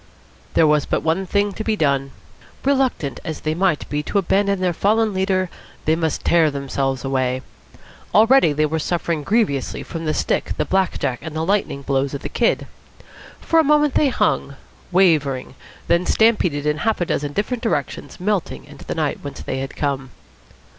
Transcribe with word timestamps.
There 0.55 0.65
was 0.65 0.87
but 0.87 1.03
one 1.03 1.27
thing 1.27 1.51
to 1.51 1.63
be 1.63 1.75
done. 1.75 2.09
Reluctant 2.65 3.19
as 3.23 3.41
they 3.41 3.53
might 3.53 3.87
be 3.87 4.01
to 4.01 4.17
abandon 4.17 4.59
their 4.59 4.73
fallen 4.73 5.13
leader, 5.13 5.47
they 5.85 5.95
must 5.95 6.25
tear 6.25 6.49
themselves 6.49 7.05
away. 7.05 7.43
Already 8.11 8.51
they 8.51 8.65
were 8.65 8.79
suffering 8.79 9.21
grievously 9.21 9.83
from 9.83 10.05
the 10.05 10.15
stick, 10.15 10.57
the 10.57 10.65
black 10.65 10.97
jack, 10.97 11.19
and 11.21 11.35
the 11.35 11.45
lightning 11.45 11.83
blows 11.83 12.15
of 12.15 12.23
the 12.23 12.29
Kid. 12.29 12.65
For 13.41 13.59
a 13.59 13.63
moment 13.63 13.93
they 13.93 14.09
hung, 14.09 14.55
wavering; 14.91 15.53
then 15.87 16.07
stampeded 16.07 16.65
in 16.65 16.77
half 16.77 16.99
a 16.99 17.05
dozen 17.05 17.33
different 17.33 17.61
directions, 17.61 18.19
melting 18.19 18.65
into 18.65 18.85
the 18.85 18.95
night 18.95 19.19
whence 19.21 19.43
they 19.43 19.59
had 19.59 19.75
come. 19.75 20.09